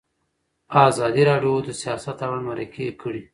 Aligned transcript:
ازادي 0.87 1.23
راډیو 1.29 1.53
د 1.67 1.69
سیاست 1.81 2.17
اړوند 2.23 2.45
مرکې 2.49 2.85
کړي. 3.01 3.21